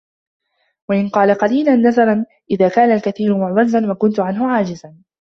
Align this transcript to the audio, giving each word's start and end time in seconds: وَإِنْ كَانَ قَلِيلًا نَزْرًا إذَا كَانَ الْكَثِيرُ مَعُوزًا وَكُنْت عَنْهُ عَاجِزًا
وَإِنْ 0.89 1.09
كَانَ 1.09 1.33
قَلِيلًا 1.33 1.75
نَزْرًا 1.75 2.25
إذَا 2.51 2.69
كَانَ 2.69 2.91
الْكَثِيرُ 2.91 3.37
مَعُوزًا 3.37 3.91
وَكُنْت 3.91 4.19
عَنْهُ 4.19 4.51
عَاجِزًا 4.51 5.01